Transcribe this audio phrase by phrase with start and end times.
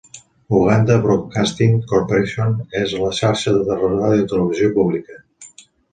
[0.59, 5.21] Uganda Broadcasting Corporation és la xarxa de radiotelevisió pública.